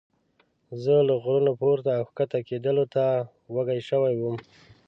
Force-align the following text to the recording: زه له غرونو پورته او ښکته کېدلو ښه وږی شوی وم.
زه 0.83 0.95
له 1.07 1.15
غرونو 1.23 1.51
پورته 1.61 1.89
او 1.97 2.03
ښکته 2.09 2.39
کېدلو 2.47 2.83
ښه 2.93 3.07
وږی 3.53 3.81
شوی 3.89 4.15
وم. 4.19 4.35